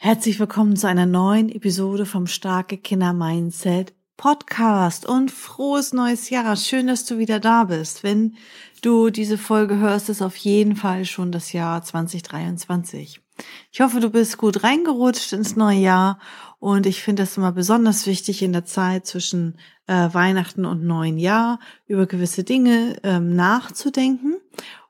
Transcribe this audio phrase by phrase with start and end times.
[0.00, 6.54] Herzlich willkommen zu einer neuen Episode vom Starke Kinder Mindset Podcast und frohes neues Jahr.
[6.54, 8.04] Schön, dass du wieder da bist.
[8.04, 8.36] Wenn
[8.80, 13.20] du diese Folge hörst, ist auf jeden Fall schon das Jahr 2023.
[13.72, 16.20] Ich hoffe, du bist gut reingerutscht ins neue Jahr
[16.60, 19.58] und ich finde es immer besonders wichtig in der Zeit zwischen
[19.88, 24.36] äh, Weihnachten und neuen Jahr über gewisse Dinge ähm, nachzudenken.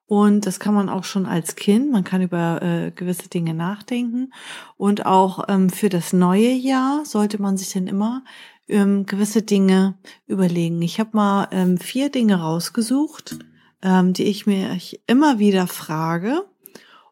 [0.08, 1.92] Und das kann man auch schon als Kind.
[1.92, 4.32] Man kann über äh, gewisse Dinge nachdenken.
[4.76, 8.24] Und auch ähm, für das neue Jahr sollte man sich dann immer
[8.68, 10.80] ähm, gewisse Dinge überlegen.
[10.80, 13.38] Ich habe mal ähm, vier Dinge rausgesucht,
[13.82, 16.45] ähm, die ich mir immer wieder frage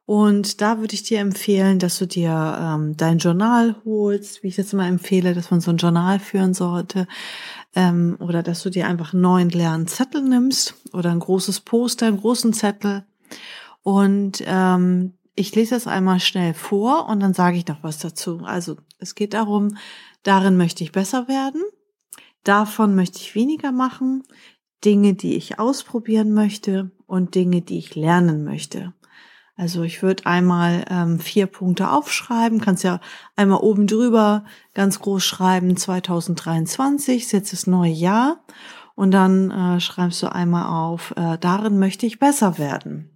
[0.07, 4.57] und da würde ich dir empfehlen, dass du dir ähm, dein Journal holst, wie ich
[4.57, 7.09] das immer empfehle, dass man so ein Journal führen sollte.
[7.77, 12.07] Ähm, oder dass du dir einfach einen neuen leeren Zettel nimmst oder ein großes Poster,
[12.07, 13.05] einen großen Zettel.
[13.83, 18.41] Und ähm, ich lese das einmal schnell vor und dann sage ich noch was dazu.
[18.45, 19.77] Also es geht darum,
[20.23, 21.63] darin möchte ich besser werden,
[22.43, 24.25] davon möchte ich weniger machen,
[24.85, 28.95] Dinge, die ich ausprobieren möchte und Dinge, die ich lernen möchte.
[29.57, 33.01] Also ich würde einmal ähm, vier Punkte aufschreiben, kannst ja
[33.37, 38.45] einmal oben drüber ganz groß schreiben 2023, ist jetzt das neue Jahr
[38.95, 43.11] und dann äh, schreibst du einmal auf, äh, darin möchte ich besser werden.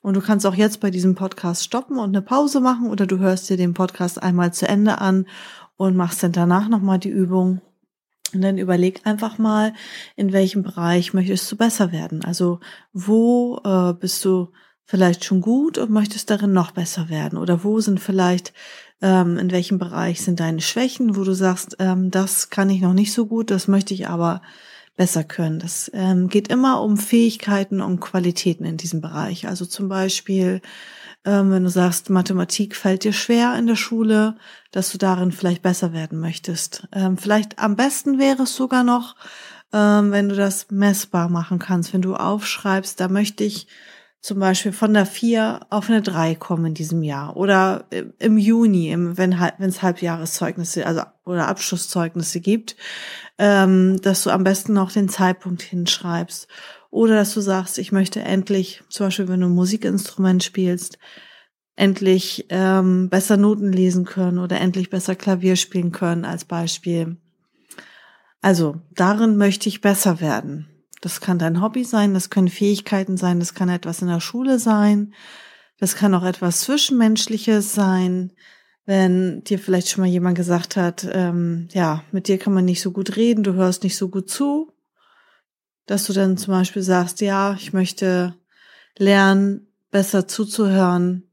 [0.00, 3.18] Und du kannst auch jetzt bei diesem Podcast stoppen und eine Pause machen oder du
[3.18, 5.26] hörst dir den Podcast einmal zu Ende an
[5.76, 7.62] und machst dann danach nochmal die Übung.
[8.32, 9.72] Und dann überleg einfach mal,
[10.16, 12.24] in welchem Bereich möchtest du besser werden.
[12.24, 12.60] Also
[12.92, 14.52] wo äh, bist du
[14.84, 17.38] vielleicht schon gut und möchtest darin noch besser werden?
[17.38, 18.52] Oder wo sind vielleicht,
[19.00, 22.94] ähm, in welchem Bereich sind deine Schwächen, wo du sagst, ähm, das kann ich noch
[22.94, 24.42] nicht so gut, das möchte ich aber
[24.96, 25.58] besser können.
[25.58, 29.48] Das ähm, geht immer um Fähigkeiten und Qualitäten in diesem Bereich.
[29.48, 30.60] Also zum Beispiel,
[31.24, 34.36] ähm, wenn du sagst, Mathematik fällt dir schwer in der Schule,
[34.70, 36.86] dass du darin vielleicht besser werden möchtest.
[36.92, 39.16] Ähm, vielleicht am besten wäre es sogar noch,
[39.72, 43.66] ähm, wenn du das messbar machen kannst, wenn du aufschreibst, da möchte ich
[44.24, 47.84] zum Beispiel von der vier auf eine drei kommen in diesem Jahr oder
[48.18, 52.74] im Juni, im, wenn wenn es Halbjahreszeugnisse also oder Abschlusszeugnisse gibt,
[53.36, 56.48] ähm, dass du am besten noch den Zeitpunkt hinschreibst
[56.90, 60.98] oder dass du sagst, ich möchte endlich, zum Beispiel wenn du ein Musikinstrument spielst,
[61.76, 67.18] endlich ähm, besser Noten lesen können oder endlich besser Klavier spielen können als Beispiel.
[68.40, 70.73] Also darin möchte ich besser werden.
[71.04, 74.58] Das kann dein Hobby sein, das können Fähigkeiten sein, das kann etwas in der Schule
[74.58, 75.12] sein,
[75.78, 78.32] das kann auch etwas Zwischenmenschliches sein,
[78.86, 82.80] wenn dir vielleicht schon mal jemand gesagt hat, ähm, ja, mit dir kann man nicht
[82.80, 84.72] so gut reden, du hörst nicht so gut zu,
[85.84, 88.34] dass du dann zum Beispiel sagst, ja, ich möchte
[88.96, 91.28] lernen, besser zuzuhören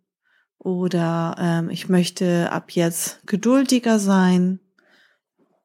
[0.57, 4.59] oder ähm, ich möchte ab jetzt geduldiger sein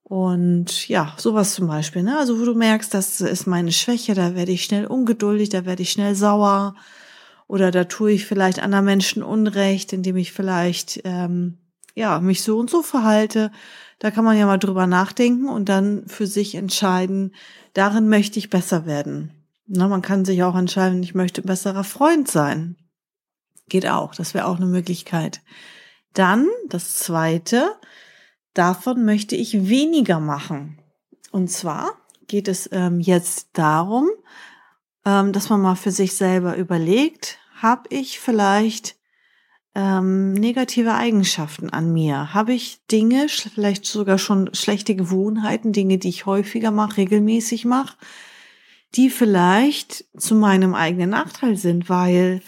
[0.09, 2.17] und ja, sowas zum Beispiel, ne?
[2.17, 5.83] Also wo du merkst, das ist meine Schwäche, da werde ich schnell ungeduldig, da werde
[5.83, 6.77] ich schnell sauer
[7.49, 11.59] oder da tue ich vielleicht anderen Menschen Unrecht, indem ich vielleicht ähm,
[11.97, 13.51] ja mich so und so verhalte.
[13.99, 17.35] Da kann man ja mal drüber nachdenken und dann für sich entscheiden,
[17.73, 19.33] darin möchte ich besser werden.
[19.67, 22.77] Na, man kann sich auch entscheiden, ich möchte besserer Freund sein.
[23.69, 25.41] Geht auch, das wäre auch eine Möglichkeit.
[26.13, 27.75] Dann das zweite,
[28.59, 30.79] davon möchte ich weniger machen.
[31.31, 31.93] Und zwar
[32.27, 34.09] geht es ähm, jetzt darum,
[35.05, 38.97] ähm, dass man mal für sich selber überlegt, habe ich vielleicht
[39.75, 42.35] ähm, negative Eigenschaften an mir?
[42.35, 47.97] Habe ich Dinge, vielleicht sogar schon schlechte Gewohnheiten, Dinge, die ich häufiger mache, regelmäßig mache,
[48.95, 52.41] die vielleicht zu meinem eigenen Nachteil sind, weil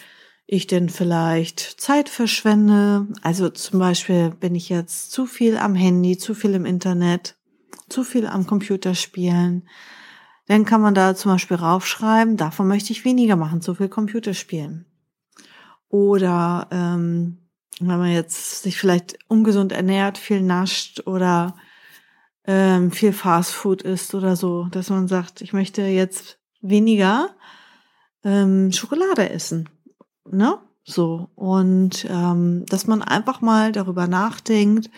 [0.51, 3.07] ich denn vielleicht Zeit verschwende.
[3.21, 7.37] Also zum Beispiel bin ich jetzt zu viel am Handy, zu viel im Internet,
[7.91, 9.69] zu viel am Computer spielen.
[10.47, 14.87] Dann kann man da zum Beispiel raufschreiben, davon möchte ich weniger machen, zu viel Computerspielen.
[15.91, 21.57] Oder ähm, wenn man jetzt sich vielleicht ungesund ernährt, viel nascht oder
[22.47, 27.37] ähm, viel Fastfood isst oder so, dass man sagt, ich möchte jetzt weniger
[28.25, 29.69] ähm, Schokolade essen
[30.33, 30.59] ne?
[30.85, 31.29] So.
[31.35, 34.91] Und ähm, dass man einfach mal darüber nachdenkt,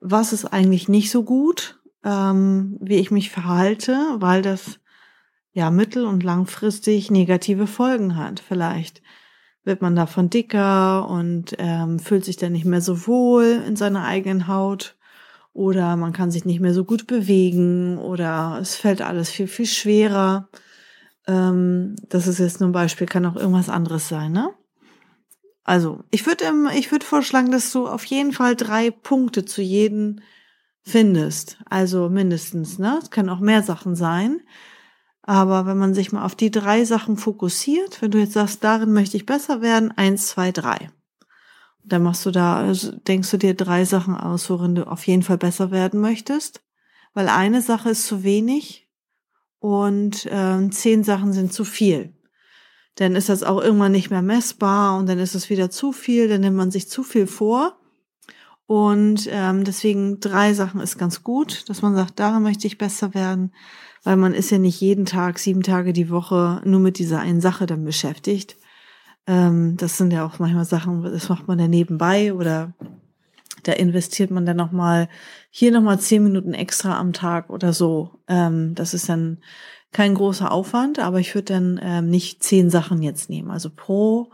[0.00, 4.80] was ist eigentlich nicht so gut, ähm, wie ich mich verhalte, weil das
[5.52, 8.40] ja mittel- und langfristig negative Folgen hat.
[8.40, 9.02] Vielleicht
[9.64, 14.04] wird man davon dicker und ähm, fühlt sich dann nicht mehr so wohl in seiner
[14.04, 14.96] eigenen Haut
[15.52, 19.66] oder man kann sich nicht mehr so gut bewegen oder es fällt alles viel, viel
[19.66, 20.48] schwerer.
[21.30, 24.52] Ähm, das ist jetzt nur ein Beispiel, kann auch irgendwas anderes sein, ne?
[25.62, 26.44] Also, ich würde
[26.74, 30.20] ich würde vorschlagen, dass du auf jeden Fall drei Punkte zu jedem
[30.82, 31.58] findest.
[31.66, 32.98] Also mindestens, ne?
[33.00, 34.40] Es können auch mehr Sachen sein.
[35.22, 38.92] Aber wenn man sich mal auf die drei Sachen fokussiert, wenn du jetzt sagst, darin
[38.92, 40.90] möchte ich besser werden, eins, zwei, drei.
[41.84, 45.22] Dann machst du da, also denkst du dir drei Sachen aus, worin du auf jeden
[45.22, 46.62] Fall besser werden möchtest.
[47.14, 48.89] Weil eine Sache ist zu wenig
[49.60, 52.14] und äh, zehn Sachen sind zu viel.
[52.96, 56.28] Dann ist das auch irgendwann nicht mehr messbar und dann ist es wieder zu viel,
[56.28, 57.76] dann nimmt man sich zu viel vor.
[58.66, 63.14] Und ähm, deswegen drei Sachen ist ganz gut, dass man sagt, daran möchte ich besser
[63.14, 63.52] werden,
[64.04, 67.40] weil man ist ja nicht jeden Tag, sieben Tage die Woche nur mit dieser einen
[67.40, 68.56] Sache dann beschäftigt.
[69.26, 72.74] Ähm, das sind ja auch manchmal Sachen, das macht man ja nebenbei oder
[73.62, 75.08] da investiert man dann nochmal
[75.50, 78.20] hier nochmal zehn Minuten extra am Tag oder so.
[78.28, 79.38] Ähm, das ist dann
[79.92, 83.50] kein großer Aufwand, aber ich würde dann ähm, nicht zehn Sachen jetzt nehmen.
[83.50, 84.30] Also pro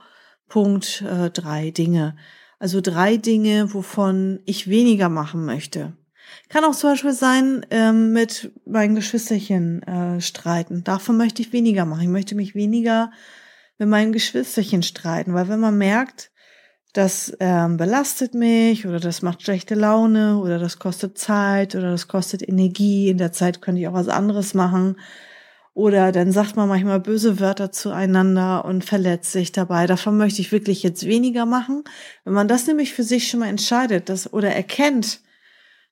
[0.49, 2.17] Punkt äh, drei Dinge.
[2.59, 5.97] Also drei Dinge, wovon ich weniger machen möchte.
[6.49, 10.85] Kann auch zum Beispiel sein, ähm, mit meinen Geschwisterchen äh, streiten.
[10.85, 12.03] Davon möchte ich weniger machen.
[12.03, 13.11] Ich möchte mich weniger
[13.79, 16.31] mit meinen Geschwisterchen streiten, weil wenn man merkt,
[16.97, 22.09] das ähm, belastet mich oder das macht schlechte Laune oder das kostet Zeit oder das
[22.09, 24.97] kostet Energie, in der Zeit könnte ich auch was anderes machen.
[25.75, 29.87] Oder dann sagt man manchmal böse Wörter zueinander und verletzt sich dabei.
[29.87, 31.85] Davon möchte ich wirklich jetzt weniger machen.
[32.25, 35.21] Wenn man das nämlich für sich schon mal entscheidet, dass, oder erkennt,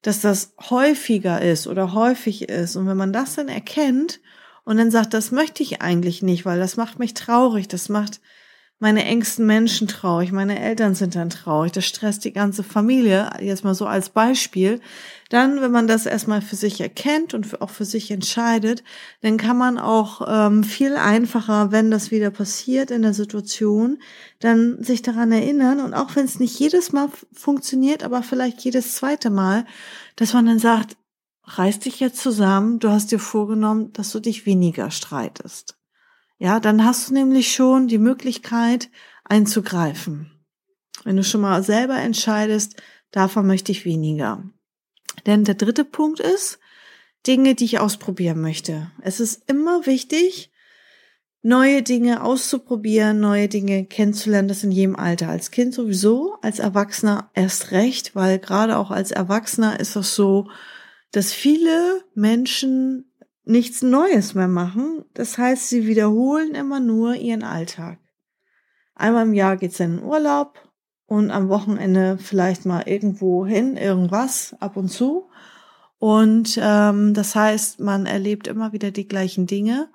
[0.01, 2.77] dass das häufiger ist oder häufig ist.
[2.77, 4.21] Und wenn man das dann erkennt
[4.65, 8.23] und dann sagt, das möchte ich eigentlich nicht, weil das macht mich traurig, das macht
[8.81, 13.65] meine engsten Menschen traurig, meine Eltern sind dann traurig, das stresst die ganze Familie, jetzt
[13.65, 14.81] mal so als Beispiel.
[15.31, 18.83] Dann, wenn man das erstmal für sich erkennt und auch für sich entscheidet,
[19.23, 23.99] dann kann man auch ähm, viel einfacher, wenn das wieder passiert in der Situation,
[24.41, 28.97] dann sich daran erinnern und auch wenn es nicht jedes Mal funktioniert, aber vielleicht jedes
[28.97, 29.67] zweite Mal,
[30.17, 30.97] dass man dann sagt,
[31.45, 35.77] reiß dich jetzt zusammen, du hast dir vorgenommen, dass du dich weniger streitest.
[36.45, 38.91] Ja, dann hast du nämlich schon die Möglichkeit
[39.25, 40.31] einzugreifen.
[41.03, 42.83] Wenn du schon mal selber entscheidest,
[43.13, 44.45] davon möchte ich weniger.
[45.25, 46.59] Denn der dritte Punkt ist,
[47.27, 48.91] Dinge, die ich ausprobieren möchte.
[49.01, 50.53] Es ist immer wichtig,
[51.41, 55.31] neue Dinge auszuprobieren, neue Dinge kennenzulernen, das in jedem Alter.
[55.31, 60.51] Als Kind sowieso, als Erwachsener erst recht, weil gerade auch als Erwachsener ist es so,
[61.11, 63.11] dass viele Menschen
[63.45, 65.05] nichts Neues mehr machen.
[65.15, 67.99] Das heißt, sie wiederholen immer nur ihren Alltag.
[68.95, 70.59] Einmal im Jahr geht's in den Urlaub
[71.07, 75.29] und am Wochenende vielleicht mal irgendwo hin, irgendwas ab und zu.
[75.99, 79.89] Und ähm, das heißt, man erlebt immer wieder die gleichen Dinge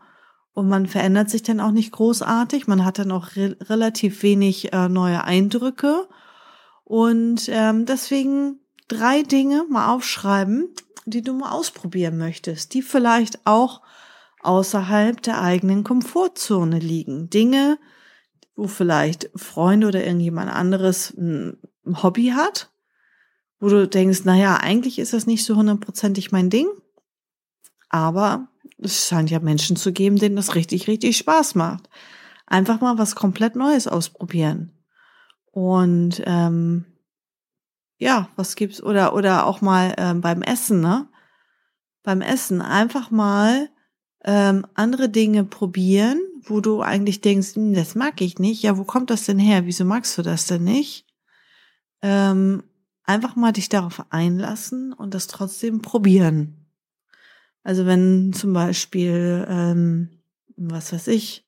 [0.54, 2.68] und man verändert sich dann auch nicht großartig.
[2.68, 6.08] Man hat dann auch re relativ wenig äh, neue Eindrücke.
[6.84, 10.74] Und ähm, deswegen drei Dinge mal aufschreiben,
[11.06, 13.82] die du mal ausprobieren möchtest, die vielleicht auch
[14.42, 17.30] außerhalb der eigenen Komfortzone liegen.
[17.30, 17.78] Dinge,
[18.56, 22.72] wo vielleicht Freunde oder irgendjemand anderes ein Hobby hat,
[23.60, 26.68] wo du denkst, na ja, eigentlich ist das nicht so hundertprozentig mein Ding,
[27.90, 31.90] aber es scheint ja Menschen zu geben, denen das richtig, richtig Spaß macht.
[32.46, 34.72] Einfach mal was komplett Neues ausprobieren.
[35.52, 36.86] Und ähm,
[38.00, 41.08] ja, was gibt's oder oder auch mal ähm, beim Essen, ne?
[42.02, 43.70] Beim Essen einfach mal
[44.24, 48.64] ähm, andere Dinge probieren, wo du eigentlich denkst, hm, das mag ich nicht.
[48.64, 49.66] Ja, wo kommt das denn her?
[49.66, 51.06] Wieso magst du das denn nicht?
[52.02, 52.64] Ähm,
[53.04, 56.66] einfach mal dich darauf einlassen und das trotzdem probieren.
[57.64, 60.22] Also wenn zum Beispiel, ähm,
[60.56, 61.46] was weiß ich,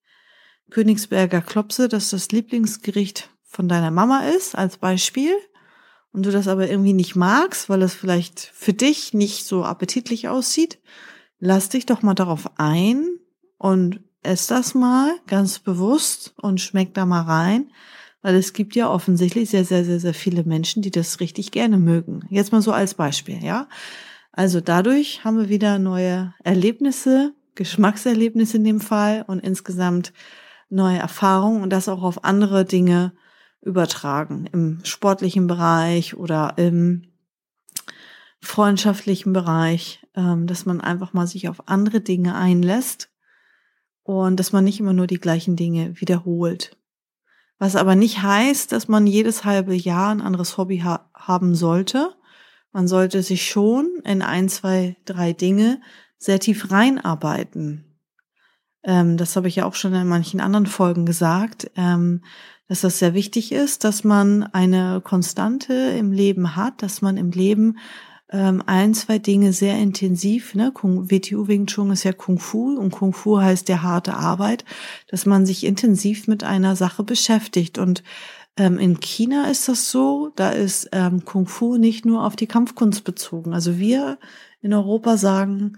[0.69, 5.33] Königsberger Klopse, das das Lieblingsgericht von deiner Mama ist, als Beispiel,
[6.13, 10.27] und du das aber irgendwie nicht magst, weil es vielleicht für dich nicht so appetitlich
[10.27, 10.79] aussieht,
[11.39, 13.07] lass dich doch mal darauf ein
[13.57, 17.71] und ess das mal ganz bewusst und schmeck da mal rein,
[18.21, 21.77] weil es gibt ja offensichtlich sehr, sehr, sehr, sehr viele Menschen, die das richtig gerne
[21.77, 22.21] mögen.
[22.29, 23.67] Jetzt mal so als Beispiel, ja.
[24.31, 30.13] Also dadurch haben wir wieder neue Erlebnisse, Geschmackserlebnisse in dem Fall und insgesamt
[30.69, 33.13] neue Erfahrungen und das auch auf andere Dinge
[33.61, 37.03] übertragen, im sportlichen Bereich oder im
[38.41, 43.09] freundschaftlichen Bereich, ähm, dass man einfach mal sich auf andere Dinge einlässt
[44.03, 46.75] und dass man nicht immer nur die gleichen Dinge wiederholt.
[47.59, 52.15] Was aber nicht heißt, dass man jedes halbe Jahr ein anderes Hobby ha haben sollte.
[52.71, 55.79] Man sollte sich schon in ein, zwei, drei Dinge
[56.17, 57.85] sehr tief reinarbeiten.
[58.83, 62.23] Ähm, das habe ich ja auch schon in manchen anderen Folgen gesagt, ähm,
[62.71, 67.31] dass das sehr wichtig ist, dass man eine Konstante im Leben hat, dass man im
[67.31, 67.77] Leben
[68.29, 72.77] ähm, ein, zwei Dinge sehr intensiv, ne, Kung, WTU Wing Chun ist ja Kung Fu
[72.77, 74.63] und Kung Fu heißt ja harte Arbeit,
[75.09, 78.03] dass man sich intensiv mit einer Sache beschäftigt und
[78.55, 82.47] ähm, in China ist das so, da ist ähm, Kung Fu nicht nur auf die
[82.47, 83.53] Kampfkunst bezogen.
[83.53, 84.17] Also wir
[84.61, 85.73] in Europa sagen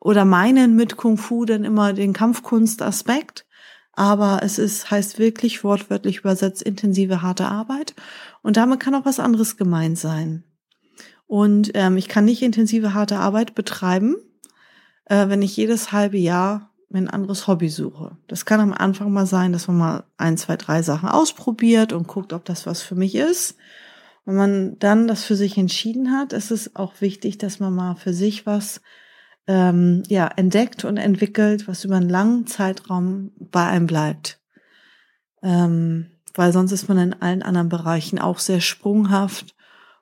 [0.00, 3.44] oder meinen mit Kung Fu dann immer den Kampfkunstaspekt,
[3.92, 7.94] aber es ist heißt wirklich wortwörtlich übersetzt intensive harte Arbeit
[8.42, 10.44] und damit kann auch was anderes gemeint sein.
[11.26, 14.16] Und ähm, ich kann nicht intensive, harte Arbeit betreiben,
[15.04, 18.16] äh, wenn ich jedes halbe Jahr ein anderes Hobby suche.
[18.26, 22.08] Das kann am Anfang mal sein, dass man mal ein, zwei, drei Sachen ausprobiert und
[22.08, 23.56] guckt, ob das was für mich ist.
[24.24, 27.94] Wenn man dann das für sich entschieden hat, ist es auch wichtig, dass man mal
[27.94, 28.80] für sich was
[29.50, 34.38] ähm, ja entdeckt und entwickelt, was über einen langen Zeitraum bei einem bleibt.
[35.42, 39.56] Ähm, weil sonst ist man in allen anderen Bereichen auch sehr sprunghaft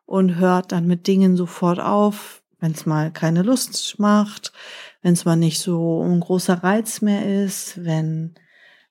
[0.04, 4.52] und hört dann mit Dingen sofort auf, wenn es mal keine Lust macht,
[5.00, 8.34] wenn es mal nicht so ein großer Reiz mehr ist, wenn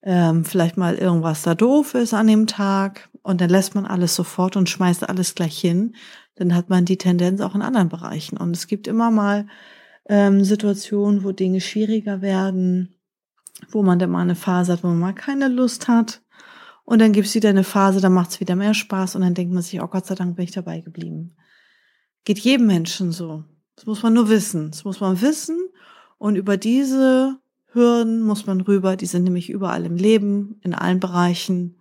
[0.02, 4.16] ähm, vielleicht mal irgendwas da doof ist an dem Tag und dann lässt man alles
[4.16, 5.96] sofort und schmeißt alles gleich hin,
[6.36, 8.38] dann hat man die Tendenz auch in anderen Bereichen.
[8.38, 9.48] Und es gibt immer mal
[10.08, 12.96] ähm, Situationen, wo Dinge schwieriger werden,
[13.70, 16.22] wo man dann mal eine Phase hat, wo man mal keine Lust hat.
[16.86, 19.62] Und dann gibt's wieder eine Phase, da macht's wieder mehr Spaß und dann denkt man
[19.62, 21.36] sich, oh Gott sei Dank bin ich dabei geblieben.
[22.24, 23.44] Geht jedem Menschen so.
[23.76, 24.72] Das muss man nur wissen.
[24.72, 25.58] Das muss man wissen.
[26.18, 27.38] Und über diese
[27.74, 28.96] Hürden muss man rüber.
[28.96, 31.78] Die sind nämlich überall im Leben, in allen Bereichen.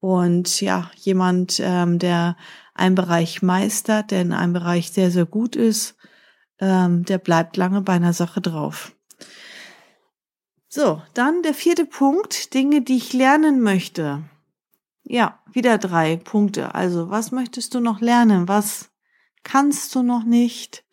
[0.00, 2.36] Und ja, jemand, ähm, der
[2.74, 5.97] einen Bereich meistert, der in einem Bereich sehr, sehr gut ist,
[6.60, 8.92] ähm, der bleibt lange bei einer Sache drauf.
[10.68, 14.22] So, dann der vierte Punkt, Dinge, die ich lernen möchte.
[15.02, 16.74] Ja, wieder drei Punkte.
[16.74, 18.48] Also, was möchtest du noch lernen?
[18.48, 18.90] Was
[19.42, 20.84] kannst du noch nicht?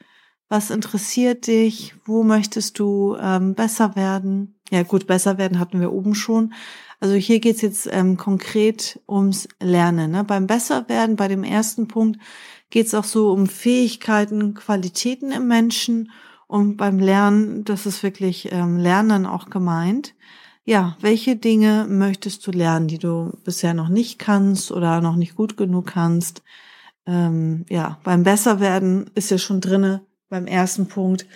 [0.47, 1.95] Was interessiert dich?
[2.05, 4.59] Wo möchtest du ähm, besser werden?
[4.69, 6.53] Ja, gut, besser werden hatten wir oben schon.
[6.99, 10.11] Also hier geht's jetzt ähm, konkret ums Lernen.
[10.11, 10.23] Ne?
[10.23, 12.19] Beim Besserwerden, bei dem ersten Punkt,
[12.69, 16.11] geht's auch so um Fähigkeiten, Qualitäten im Menschen.
[16.47, 20.13] Und beim Lernen, das ist wirklich ähm, Lernen auch gemeint
[20.65, 25.35] ja, welche Dinge möchtest du lernen, die du bisher noch nicht kannst oder noch nicht
[25.35, 26.41] gut genug kannst?
[27.05, 31.27] Ähm, ja, beim Besserwerden ist ja schon drinne beim ersten Punkt,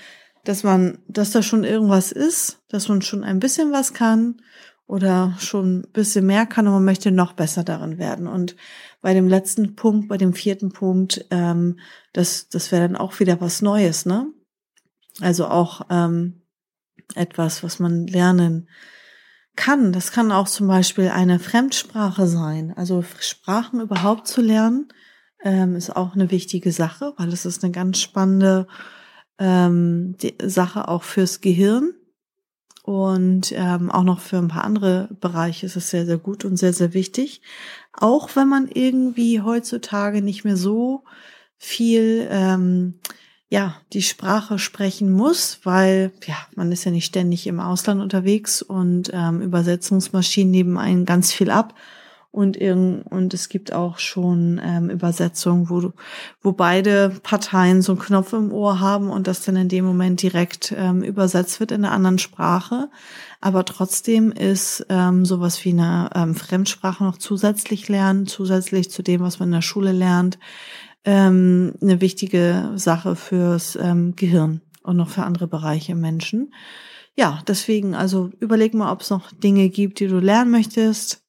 [0.46, 4.42] dass man, dass da schon irgendwas ist, dass man schon ein bisschen was kann
[4.90, 8.26] oder schon ein bisschen mehr kann und man möchte noch besser darin werden.
[8.26, 8.56] Und
[9.02, 11.80] bei dem letzten Punkt, bei dem vierten Punkt, ähm,
[12.12, 14.34] das, das wäre dann auch wieder was Neues, ne?
[15.22, 16.42] Also auch ähm,
[17.14, 18.68] etwas, was man lernen
[19.56, 19.92] kann.
[19.92, 22.74] Das kann auch zum Beispiel eine Fremdsprache sein.
[22.76, 24.88] Also Sprachen überhaupt zu lernen,
[25.44, 28.66] ähm, ist auch eine wichtige Sache, weil es ist eine ganz spannende
[29.38, 31.94] ähm, Sache auch fürs Gehirn.
[32.90, 36.58] Und ähm, auch noch für ein paar andere Bereiche ist es sehr, sehr gut und
[36.58, 37.40] sehr, sehr wichtig.
[37.94, 41.04] Auch wenn man irgendwie heutzutage nicht mehr so
[41.56, 42.96] viel ähm,
[43.48, 48.64] ja, die Sprache sprechen muss, weil ja, man ist ja nicht ständig im Ausland unterwegs
[48.64, 51.76] und ähm, Übersetzungsmaschinen nehmen einen ganz viel ab.
[52.32, 55.94] Und, irgend, und es gibt auch schon ähm, Übersetzungen, wo,
[56.42, 60.22] wo beide Parteien so einen Knopf im Ohr haben und das dann in dem Moment
[60.22, 62.90] direkt ähm, übersetzt wird in einer anderen Sprache.
[63.42, 69.22] Aber trotzdem ist ähm, sowas wie eine ähm, Fremdsprache noch zusätzlich lernen, zusätzlich zu dem,
[69.22, 70.38] was man in der Schule lernt,
[71.06, 76.54] ähm, eine wichtige Sache fürs ähm, Gehirn und noch für andere Bereiche im Menschen.
[77.16, 81.26] Ja, deswegen, also überleg mal, ob es noch Dinge gibt, die du lernen möchtest.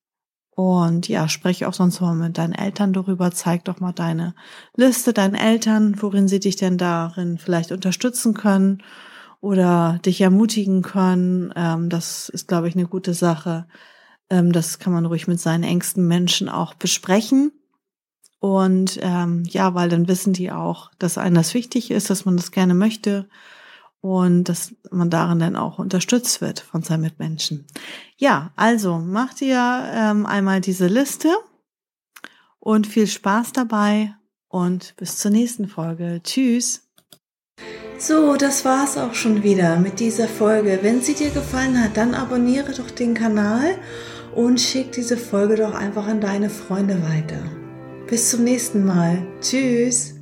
[0.61, 3.31] Und ja, spreche auch sonst mal mit deinen Eltern darüber.
[3.31, 4.35] Zeig doch mal deine
[4.77, 8.83] Liste deinen Eltern, worin sie dich denn darin vielleicht unterstützen können
[9.41, 11.51] oder dich ermutigen können.
[11.57, 13.69] Ähm, das ist, glaube ich, eine gute Sache.
[14.29, 17.53] Ähm, das kann man ruhig mit seinen engsten Menschen auch besprechen.
[18.39, 22.37] Und ähm, ja, weil dann wissen die auch, dass einem das wichtig ist, dass man
[22.37, 23.31] das gerne möchte
[24.01, 27.67] und dass man darin dann auch unterstützt wird von seinen Mitmenschen.
[28.17, 31.29] Ja, also macht ihr ähm, einmal diese Liste
[32.59, 34.15] und viel Spaß dabei
[34.49, 36.21] und bis zur nächsten Folge.
[36.23, 36.87] Tschüss.
[37.99, 40.79] So, das war's auch schon wieder mit dieser Folge.
[40.81, 43.77] Wenn sie dir gefallen hat, dann abonniere doch den Kanal
[44.35, 47.43] und schick diese Folge doch einfach an deine Freunde weiter.
[48.07, 49.27] Bis zum nächsten Mal.
[49.41, 50.20] Tschüss.